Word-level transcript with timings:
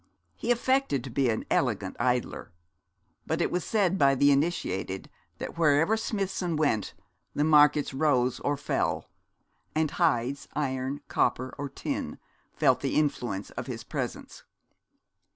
He 0.35 0.49
affected 0.49 1.03
to 1.03 1.11
be 1.11 1.29
an 1.29 1.45
elegant 1.51 1.95
idler; 1.99 2.51
but 3.27 3.39
it 3.39 3.51
was 3.51 3.63
said 3.63 3.99
by 3.99 4.15
the 4.15 4.31
initiated 4.31 5.11
that 5.37 5.59
wherever 5.59 5.95
Smithson 5.95 6.55
went 6.55 6.95
the 7.35 7.43
markets 7.43 7.93
rose 7.93 8.39
or 8.39 8.57
fell, 8.57 9.11
and 9.75 9.91
hides, 9.91 10.47
iron, 10.55 11.01
copper, 11.07 11.53
or 11.59 11.69
tin, 11.69 12.17
felt 12.51 12.79
the 12.79 12.95
influence 12.95 13.51
of 13.51 13.67
his 13.67 13.83
presence. 13.83 14.41